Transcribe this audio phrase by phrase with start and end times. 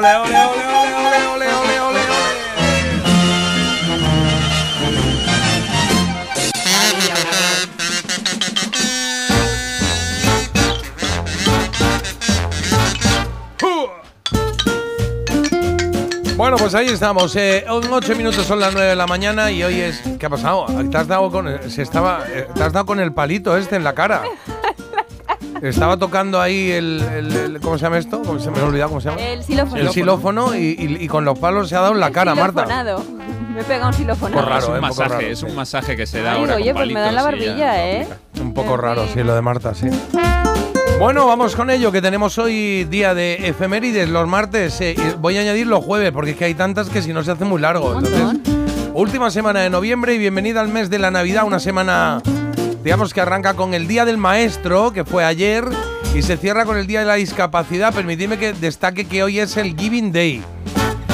[0.00, 2.00] ole, ole, ole, ole, ole, ole,
[16.36, 17.36] Bueno, pues ahí estamos.
[17.36, 20.00] Eh, en ocho minutos son las nueve de la mañana y hoy es.
[20.18, 20.64] ¿Qué ha pasado?
[20.90, 23.84] Te has dado con, se estaba, eh, te has dado con el palito este en
[23.84, 24.22] la cara.
[25.62, 28.22] Estaba tocando ahí el, ¿Cómo se llama esto?
[28.38, 29.20] Se me ha olvidado cómo se llama.
[29.20, 29.80] El xilófono.
[29.80, 32.66] El xilófono y, con los palos se ha dado en la cara, Marta.
[33.52, 34.36] Me he pegado un xilófono.
[34.36, 35.56] Poco raro, es un eh, masaje, raro, es un sí.
[35.56, 38.08] masaje que se da Ay, ahora oye, con pues me da en la barbilla, ¿eh?
[38.40, 39.88] Un poco raro, sí, lo de Marta, sí.
[41.00, 44.80] Bueno, vamos con ello, que tenemos hoy día de efemérides, los martes.
[44.80, 47.24] eh, y voy a añadir los jueves, porque es que hay tantas que si no
[47.24, 47.98] se hace muy largo.
[47.98, 48.38] Entonces,
[48.94, 52.22] última semana de noviembre y bienvenida al mes de la Navidad, una semana,
[52.82, 55.64] digamos que arranca con el Día del Maestro, que fue ayer,
[56.14, 57.94] y se cierra con el Día de la Discapacidad.
[57.94, 60.42] Permitidme que destaque que hoy es el Giving Day.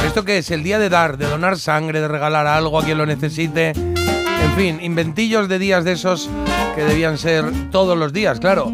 [0.07, 0.51] ¿Esto qué es?
[0.51, 3.71] El día de dar, de donar sangre, de regalar algo a quien lo necesite.
[3.71, 6.31] En fin, inventillos de días de esos
[6.75, 8.73] que debían ser todos los días, claro.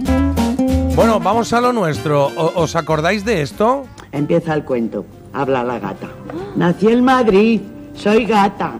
[0.95, 2.27] Bueno, vamos a lo nuestro.
[2.36, 3.86] ¿Os acordáis de esto?
[4.12, 5.06] Empieza el cuento.
[5.33, 6.08] Habla la gata.
[6.55, 7.62] Nací en Madrid.
[7.95, 8.74] Soy gata.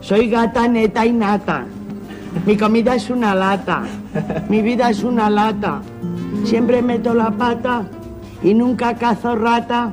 [0.00, 1.64] Soy gata neta y nata.
[2.46, 3.82] Mi comida es una lata.
[4.48, 5.80] Mi vida es una lata.
[6.44, 7.84] Siempre meto la pata
[8.42, 9.92] y nunca cazo rata.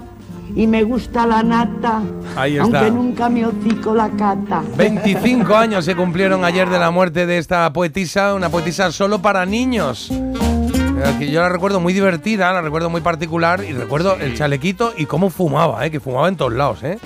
[0.55, 2.01] Y me gusta la nata.
[2.35, 2.63] Ahí está.
[2.63, 4.63] Aunque nunca me hocico la cata.
[4.77, 9.45] 25 años se cumplieron ayer de la muerte de esta poetisa, una poetisa solo para
[9.45, 10.09] niños.
[10.11, 14.93] Eh, que yo la recuerdo muy divertida, la recuerdo muy particular y recuerdo el chalequito
[14.97, 16.97] y cómo fumaba, eh, que fumaba en todos lados, eh.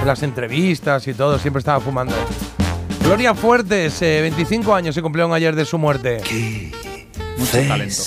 [0.00, 2.14] En las entrevistas y todo, siempre estaba fumando.
[3.00, 6.20] Gloria Fuertes, eh, 25 años se cumplieron ayer de su muerte.
[7.38, 8.02] Mucho talento.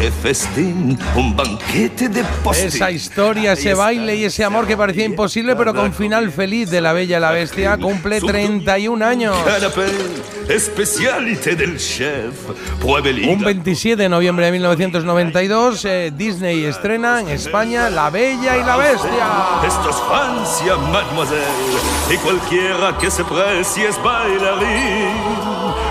[0.00, 0.98] ¡Qué festín!
[1.14, 2.66] Un banquete de postín.
[2.66, 6.80] Esa historia, ese baile y ese amor que parecía imposible, pero con final feliz de
[6.80, 9.36] la Bella y la Bestia, cumple 31 años.
[10.48, 12.34] Especialité del chef.
[12.82, 13.44] Un hígado.
[13.46, 19.26] 27 de noviembre de 1992, eh, Disney estrena en España La Bella y la Bestia.
[19.66, 21.40] Esto es Francia, mademoiselle.
[22.12, 25.23] Y cualquiera que se precie es bailarín.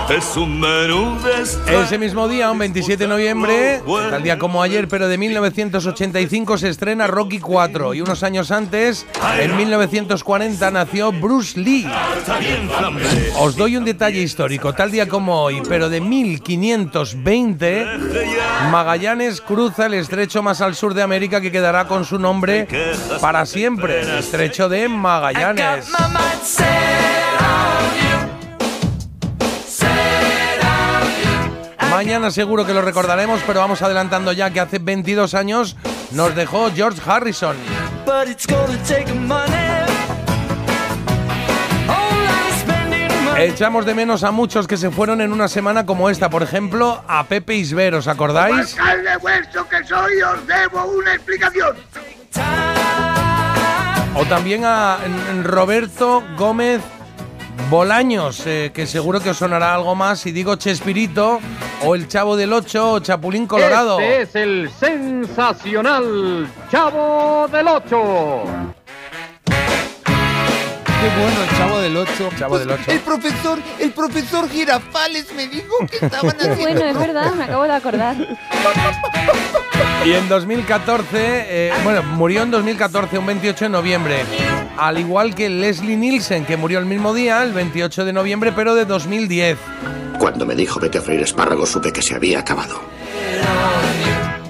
[0.08, 1.82] Es un menú de.
[1.82, 6.68] Ese mismo día, un 27 de noviembre, tal día como ayer, pero de 1985, se
[6.68, 7.94] estrena Rocky 4.
[7.94, 9.06] Y unos años antes,
[9.40, 11.88] en 1940, nació Bruce Lee.
[13.38, 14.74] Os doy un detalle histórico.
[14.74, 17.86] Tal día como hoy, pero de 1520,
[18.70, 22.68] Magallanes cruza el estrecho más al sur de América que quedará con su nombre
[23.20, 24.02] para siempre.
[24.02, 25.86] El estrecho de Magallanes.
[31.94, 35.76] Mañana seguro que lo recordaremos, pero vamos adelantando ya que hace 22 años
[36.10, 37.54] nos dejó George Harrison.
[43.38, 47.00] Echamos de menos a muchos que se fueron en una semana como esta, por ejemplo,
[47.06, 48.76] a Pepe Isber, ¿os acordáis?
[48.76, 51.76] alcalde vuestro que soy, os debo una explicación.
[54.16, 54.98] O también a
[55.44, 56.80] Roberto Gómez
[57.70, 61.40] Bolaños, eh, que seguro que os sonará algo más si digo Chespirito,
[61.84, 64.00] o el Chavo del Ocho, o Chapulín Colorado.
[64.00, 68.44] Este es el sensacional Chavo del Ocho.
[71.04, 72.30] Qué bueno el chavo del 8.
[72.38, 72.90] Chavo del Ocho.
[72.90, 76.80] El profesor, el profesor Girafales me dijo que estaban Qué haciendo.
[76.80, 78.16] bueno, es verdad, me acabo de acordar.
[80.06, 84.24] Y en 2014, eh, bueno, murió en 2014, un 28 de noviembre.
[84.78, 88.74] Al igual que Leslie Nielsen, que murió el mismo día, el 28 de noviembre, pero
[88.74, 89.58] de 2010.
[90.24, 92.80] Cuando me dijo vete a freír espárragos supe que se había acabado.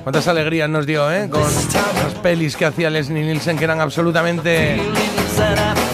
[0.04, 1.28] Cuántas alegrías nos dio, ¿eh?
[1.28, 4.80] Con las pelis que hacía Leslie Nielsen, que eran absolutamente,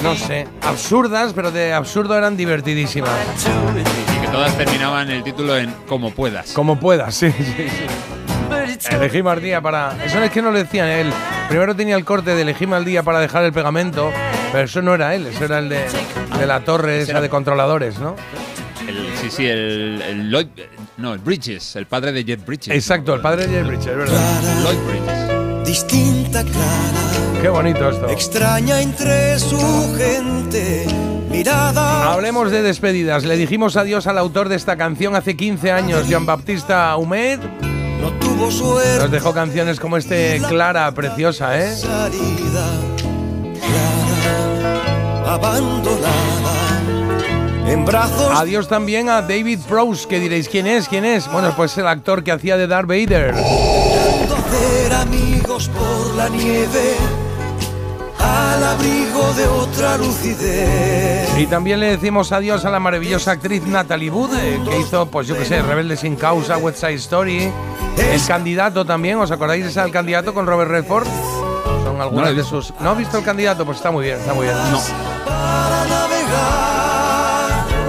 [0.02, 3.10] no sé, absurdas, pero de absurdo eran divertidísimas.
[4.18, 6.52] Y que todas terminaban el título en Como puedas.
[6.52, 8.86] Como puedas, sí, sí, sí.
[8.90, 9.96] Elegí mal día para.
[10.04, 11.10] Eso es que no lo decían él.
[11.48, 14.12] Primero tenía el corte de elegí mal día para dejar el pegamento,
[14.52, 15.86] pero eso no era él, eso era el de,
[16.38, 18.14] de la torre esa de controladores, ¿no?
[19.30, 20.48] Sí, sí, el, el Lloyd.
[20.98, 22.74] No, el Bridges, el padre de Jet Bridges.
[22.74, 24.42] Exacto, el padre de Jeff Bridges, es verdad.
[24.64, 25.66] Lloyd Bridges.
[25.66, 28.08] distinta, clara, Qué bonito esto.
[28.08, 29.58] extraña entre su
[29.96, 30.86] gente,
[31.30, 32.12] mirada.
[32.12, 33.24] Hablemos de despedidas.
[33.24, 37.38] Le dijimos adiós al autor de esta canción hace 15 años, Jean Baptista Humed.
[38.02, 38.98] No tuvo suerte.
[38.98, 41.74] Nos dejó canciones como este Clara, preciosa, ¿eh?
[41.76, 42.66] Salida,
[43.60, 46.69] clara, abandonada,
[47.70, 48.32] en brazos.
[48.38, 50.88] Adiós también a David Prowse, que diréis, ¿quién es?
[50.88, 51.30] ¿Quién es?
[51.30, 53.34] Bueno, pues el actor que hacía de Darth Vader.
[53.34, 56.94] de acera amigos por la nieve
[58.18, 61.28] al abrigo de otra lucidez.
[61.38, 65.26] Y también le decimos adiós a la maravillosa actriz Natalie Wood, eh, que hizo, pues
[65.26, 67.50] yo qué sé, Rebelde sin causa, West Side Story.
[67.96, 71.06] El candidato también, ¿os acordáis de ese El candidato con Robert Redford?
[71.84, 72.62] Son No algunas he de visto.
[72.62, 72.74] sus.
[72.80, 73.64] ¿No has visto el candidato?
[73.64, 74.56] Pues está muy bien, está muy bien.
[75.24, 76.69] Para navegar.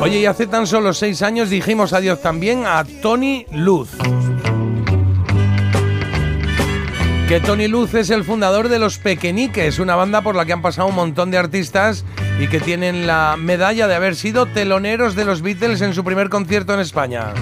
[0.01, 3.91] Oye, y hace tan solo seis años dijimos adiós también a Tony Luz.
[7.27, 10.63] Que Tony Luz es el fundador de Los Pequeñiques, una banda por la que han
[10.63, 12.03] pasado un montón de artistas
[12.39, 16.29] y que tienen la medalla de haber sido teloneros de los Beatles en su primer
[16.29, 17.33] concierto en España.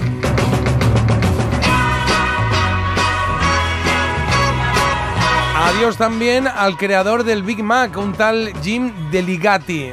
[5.56, 9.92] Adiós también al creador del Big Mac, un tal Jim Deligati.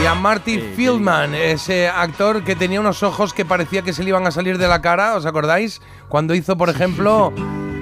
[0.00, 4.10] Y a Marty Fieldman, ese actor que tenía unos ojos que parecía que se le
[4.10, 5.82] iban a salir de la cara, ¿os acordáis?
[6.08, 7.32] Cuando hizo, por ejemplo,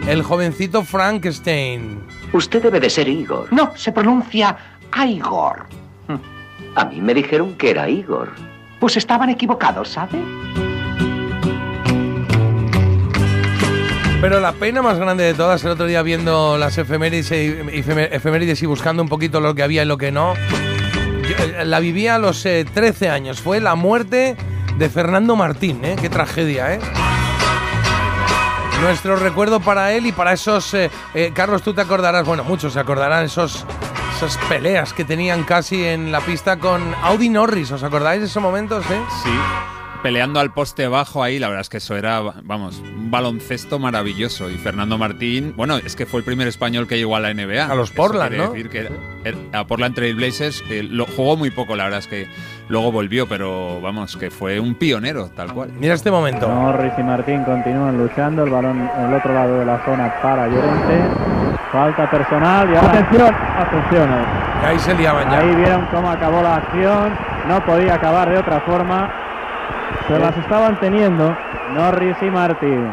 [0.08, 2.00] el jovencito Frankenstein.
[2.32, 3.52] Usted debe de ser Igor.
[3.52, 4.56] No, se pronuncia
[5.06, 5.66] Igor.
[6.74, 8.30] A mí me dijeron que era Igor.
[8.80, 10.18] Pues estaban equivocados, ¿sabe?
[14.20, 17.54] Pero la pena más grande de todas, el otro día viendo las efemérides y,
[18.10, 20.34] efemérides y buscando un poquito lo que había y lo que no,
[21.32, 23.40] eh, la viví a los eh, 13 años.
[23.40, 24.36] Fue la muerte
[24.78, 25.96] de Fernando Martín, ¿eh?
[26.00, 26.80] Qué tragedia, ¿eh?
[28.82, 30.74] Nuestro recuerdo para él y para esos...
[30.74, 33.64] eh, eh, Carlos, tú te acordarás, bueno, muchos se acordarán, esos,
[34.16, 38.42] esas peleas que tenían casi en la pista con Audi Norris, ¿os acordáis de esos
[38.42, 39.00] momentos, eh?
[39.24, 39.30] Sí.
[40.06, 44.48] Peleando al poste bajo ahí, la verdad es que eso era, vamos, un baloncesto maravilloso.
[44.48, 47.66] Y Fernando Martín, bueno, es que fue el primer español que llegó a la NBA.
[47.66, 48.50] A los Portland, ¿no?
[48.52, 48.90] decir que era-
[49.24, 52.28] era- a Portland Trail Blazers eh, lo, jugó muy poco, la verdad es que
[52.68, 55.72] luego volvió, pero vamos, que fue un pionero, tal cual.
[55.76, 56.46] Mira este momento.
[56.46, 60.46] Norris y Martín continúan luchando, el balón en el otro lado de la zona para
[60.46, 61.00] Llorente.
[61.72, 64.10] Falta personal y ahora atención, atención.
[64.64, 65.38] Ahí se liaban ya.
[65.40, 67.12] Ahí vieron cómo acabó la acción,
[67.48, 69.10] no podía acabar de otra forma.
[70.08, 71.36] Se las estaban teniendo
[71.74, 72.90] Norris y Martín.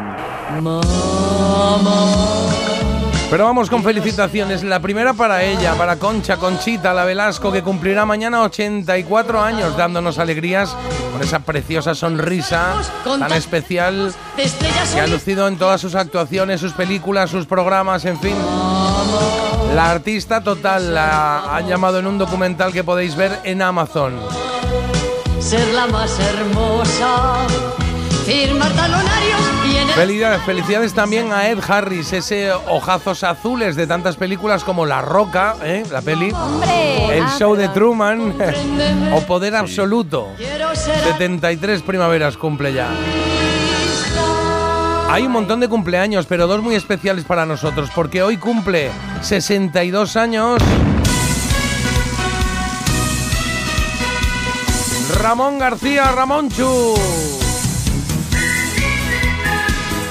[3.30, 4.62] Pero vamos con felicitaciones.
[4.62, 10.18] La primera para ella, para Concha, Conchita, la Velasco, que cumplirá mañana 84 años, dándonos
[10.18, 10.76] alegrías
[11.12, 12.74] con esa preciosa sonrisa
[13.04, 14.12] tan especial
[14.94, 18.36] que ha lucido en todas sus actuaciones, sus películas, sus programas, en fin.
[19.74, 24.14] La artista total la han llamado en un documental que podéis ver en Amazon.
[25.44, 27.46] Ser la más hermosa,
[28.24, 33.86] firmar talonarios y en el Felicidades, felicidades también a Ed Harris, ese ojazos azules de
[33.86, 35.84] tantas películas como La Roca, ¿eh?
[35.90, 37.18] la peli, ¡Hombre!
[37.18, 37.74] El Ah, Show de perdón.
[37.74, 38.34] Truman
[39.14, 40.28] o Poder Absoluto.
[41.04, 42.88] 73 primaveras cumple ya.
[45.10, 50.16] Hay un montón de cumpleaños, pero dos muy especiales para nosotros, porque hoy cumple 62
[50.16, 50.60] años.
[55.20, 56.94] Ramón García Ramonchu.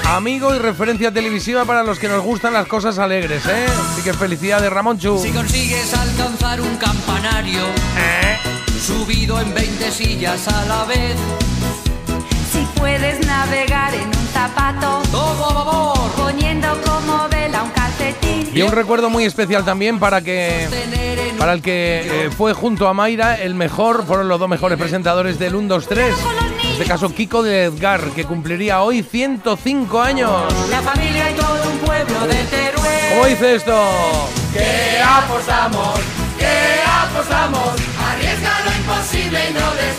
[0.06, 3.66] Amigo y referencia televisiva para los que nos gustan las cosas alegres, ¿eh?
[3.92, 5.18] Así que felicidades, Ramonchu.
[5.18, 7.62] Si consigues alcanzar un campanario
[8.80, 11.16] subido en 20 sillas a la vez,
[12.52, 16.10] Si puedes navegar en un zapato, todo a favor.
[16.16, 17.33] poniendo como.
[18.54, 20.68] Y un recuerdo muy especial también para que
[21.38, 25.38] para el que eh, fue junto a Mayra el mejor, fueron los dos mejores presentadores
[25.38, 26.14] del 1, 2, 3.
[26.62, 30.30] En este caso Kiko de Edgar, que cumpliría hoy 105 años.
[30.70, 33.10] La familia y todo un pueblo de Teruel.
[33.10, 33.76] ¿Cómo dice esto?
[34.52, 35.98] Que apostamos,
[36.38, 37.68] que apostamos,
[38.08, 39.98] arriesga lo imposible y no des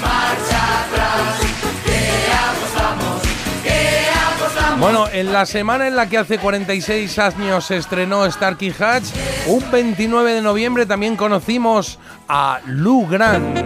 [4.80, 9.06] Bueno, en la semana en la que hace 46 años se estrenó Starkey Hatch,
[9.48, 13.58] un 29 de noviembre también conocimos a Lou Grant.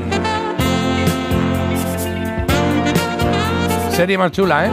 [3.92, 4.70] Serie más chula, ¿eh?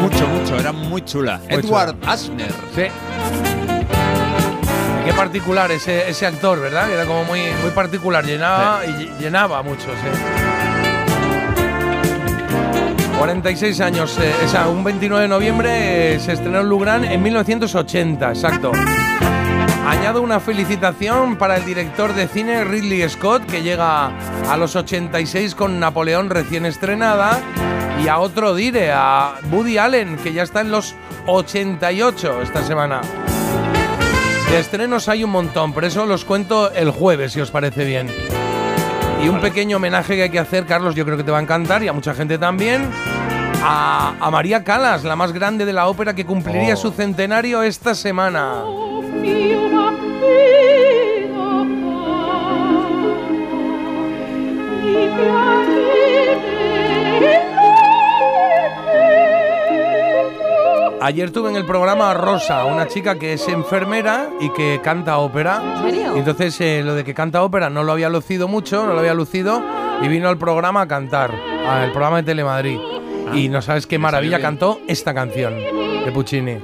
[0.00, 1.38] Mucho, mucho, era muy chula.
[1.48, 2.12] Muy Edward chula.
[2.12, 2.52] Asner.
[2.74, 2.84] Sí.
[5.04, 6.90] Qué particular ese, ese actor, ¿verdad?
[6.90, 10.47] Era como muy, muy particular, llenaba y ll- llenaba mucho, sí.
[13.18, 18.70] 46 años, eh, esa, un 29 de noviembre eh, se estrenó Lugran en 1980, exacto.
[19.86, 24.12] Añado una felicitación para el director de cine Ridley Scott, que llega
[24.48, 27.40] a los 86 con Napoleón recién estrenada,
[28.02, 30.94] y a otro dire, a Woody Allen, que ya está en los
[31.26, 33.00] 88 esta semana.
[34.50, 38.08] De estrenos hay un montón, por eso los cuento el jueves, si os parece bien.
[39.22, 41.42] Y un pequeño homenaje que hay que hacer, Carlos, yo creo que te va a
[41.42, 42.88] encantar y a mucha gente también.
[43.62, 46.76] a, a María Calas, la más grande de la ópera que cumpliría Oh.
[46.76, 48.62] su centenario esta semana.
[61.08, 65.16] Ayer tuve en el programa a Rosa, una chica que es enfermera y que canta
[65.16, 65.62] ópera.
[65.76, 66.14] ¿En serio?
[66.14, 68.98] Y entonces eh, lo de que canta ópera no lo había lucido mucho, no lo
[68.98, 69.62] había lucido
[70.02, 71.32] y vino al programa a cantar,
[71.66, 72.78] al programa de Telemadrid.
[73.32, 76.58] y no sabes qué maravilla cantó esta canción de Puccini.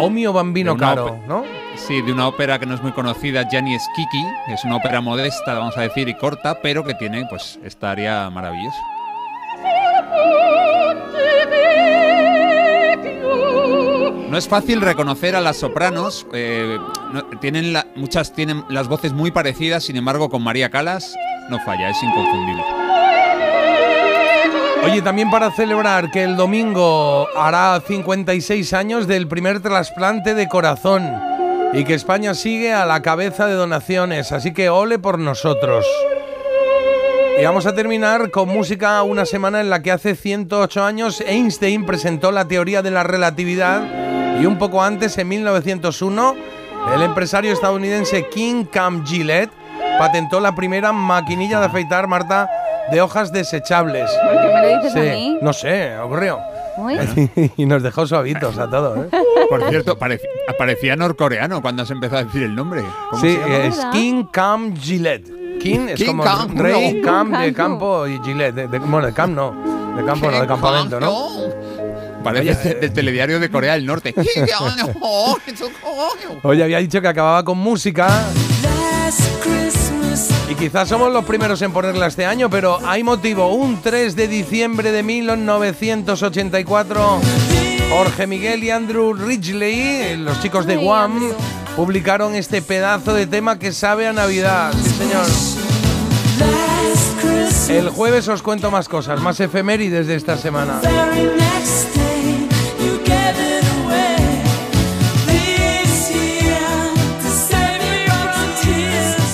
[0.00, 1.44] O mio bambino caro, ¿no?
[1.76, 5.00] Sí, de una ópera que no es muy conocida, Gianni Schicchi, que es una ópera
[5.00, 8.82] modesta, vamos a decir, y corta, pero que tiene pues esta área maravillosa.
[14.32, 16.78] No es fácil reconocer a las sopranos, eh,
[17.42, 21.14] tienen muchas tienen las voces muy parecidas, sin embargo con María Calas
[21.50, 22.62] no falla, es inconfundible.
[24.84, 31.12] Oye, también para celebrar que el domingo hará 56 años del primer trasplante de corazón
[31.74, 35.84] y que España sigue a la cabeza de donaciones, así que ole por nosotros.
[37.38, 41.84] Y vamos a terminar con música una semana en la que hace 108 años Einstein
[41.84, 44.11] presentó la teoría de la relatividad
[44.42, 46.34] y un poco antes, en 1901,
[46.94, 49.50] el empresario estadounidense King Cam Gillette
[49.98, 52.48] patentó la primera maquinilla de afeitar, Marta,
[52.90, 54.10] de hojas desechables.
[54.24, 55.38] ¿Por qué me lo dices a Sí, mí?
[55.40, 56.38] No sé, ocurrió.
[57.56, 58.98] Y nos dejó suavitos a todos.
[59.06, 59.08] ¿eh?
[59.48, 59.98] Por cierto,
[60.58, 62.82] parecía norcoreano cuando has empezado a decir el nombre.
[63.10, 63.56] ¿Cómo Sí, se llama?
[63.66, 65.58] es King Cam Gillette.
[65.60, 67.06] King es King como Cam, rey, no.
[67.06, 68.54] Cam de Cam, campo y Gillette.
[68.54, 69.52] De, de- bueno, de camp no.
[69.96, 71.28] De campo no, de campamento, ¿no?
[72.22, 74.14] Parece del telediario de Corea del Norte.
[76.42, 78.08] Oye, había dicho que acababa con música.
[80.48, 83.54] Y quizás somos los primeros en ponerla este año, pero hay motivo.
[83.54, 87.20] Un 3 de diciembre de 1984,
[87.90, 91.32] Jorge Miguel y Andrew Ridgely, los chicos de Guam,
[91.74, 94.72] publicaron este pedazo de tema que sabe a Navidad.
[94.82, 95.24] Sí, señor.
[97.70, 100.80] El jueves os cuento más cosas, más efemérides de esta semana.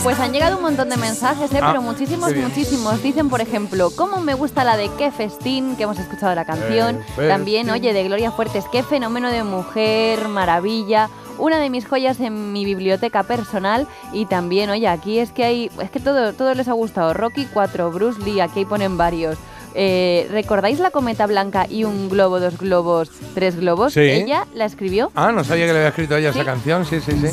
[0.09, 1.61] Pues han llegado un montón de mensajes, ¿eh?
[1.61, 3.03] Ah, pero muchísimos, muchísimos.
[3.03, 5.77] Dicen, por ejemplo, ¿cómo me gusta la de Qué Festín?
[5.77, 6.97] Que hemos escuchado la canción.
[6.97, 7.29] Eh, festín.
[7.29, 11.11] También, oye, de Gloria Fuertes, qué fenómeno de mujer, maravilla.
[11.37, 13.87] Una de mis joyas en mi biblioteca personal.
[14.15, 15.71] Y también, oye, aquí es que hay.
[15.79, 17.13] Es que todo, todo les ha gustado.
[17.13, 19.37] Rocky 4, Bruce Lee, aquí ponen varios.
[19.75, 23.93] Eh, ¿Recordáis la cometa blanca y un globo, dos globos, tres globos?
[23.93, 24.01] Sí.
[24.01, 25.13] Ella la escribió.
[25.15, 26.87] Ah, no sabía que le había escrito ella esa canción.
[26.87, 27.29] Sí, sí, sí.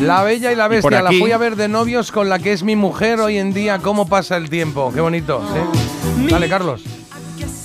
[0.00, 2.52] La Bella y la Y Bestia, la fui a ver de novios con la que
[2.52, 3.78] es mi mujer hoy en día.
[3.78, 4.92] ¿Cómo pasa el tiempo?
[4.94, 5.42] Qué bonito.
[5.52, 6.28] ¿sí?
[6.30, 6.84] Dale, Carlos.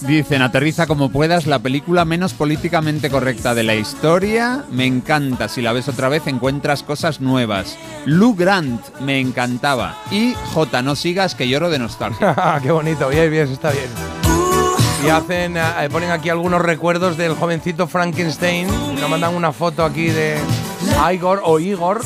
[0.02, 4.66] Dicen, aterriza como puedas, la película menos políticamente correcta de la historia.
[4.72, 7.78] Me encanta, si la ves otra vez encuentras cosas nuevas.
[8.06, 9.96] Lou Grant, me encantaba.
[10.10, 12.60] Y J, no sigas que lloro de nostalgia.
[12.64, 13.10] Qué bonito.
[13.10, 13.86] Bien, bien, está bien.
[15.06, 18.68] Y hacen, eh, ponen aquí algunos recuerdos del jovencito Frankenstein.
[19.00, 20.38] Nos mandan una foto aquí de
[21.12, 22.02] Igor o Igor.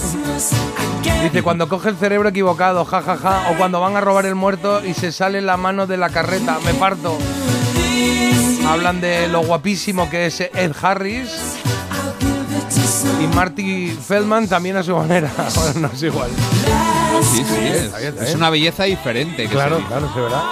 [1.24, 4.94] Dice, cuando coge el cerebro equivocado, jajaja, o cuando van a robar el muerto y
[4.94, 7.18] se sale la mano de la carreta, me parto.
[8.68, 11.30] Hablan de lo guapísimo que es Ed Harris.
[13.22, 15.32] Y Marty Feldman también a su manera.
[15.56, 16.30] Bueno, no es igual.
[17.34, 17.94] Sí, sí, es,
[18.30, 19.44] es una belleza diferente.
[19.44, 20.44] que Claro, se claro, sí, ¿verdad?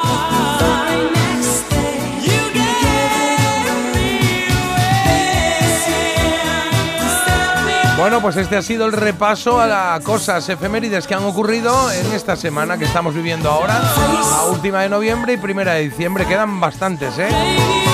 [8.04, 12.12] Bueno, pues este ha sido el repaso a las cosas efemérides que han ocurrido en
[12.12, 16.26] esta semana que estamos viviendo ahora, la última de noviembre y primera de diciembre.
[16.26, 17.30] Quedan bastantes, ¿eh?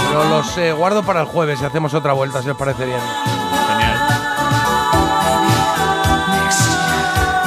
[0.08, 3.00] Pero los eh, guardo para el jueves y hacemos otra vuelta, si os parece bien.